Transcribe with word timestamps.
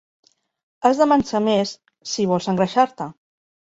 Has 0.89 1.01
de 1.01 1.07
menjar 1.11 1.43
més, 1.49 1.73
si 2.15 2.29
vols 2.33 2.49
engreixar-te. 2.55 3.09